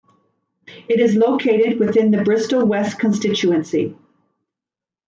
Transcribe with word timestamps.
It 0.89 0.99
is 0.99 1.15
located 1.15 1.77
within 1.79 2.09
the 2.09 2.23
Bristol 2.23 2.65
West 2.65 2.97
constituency. 2.97 3.95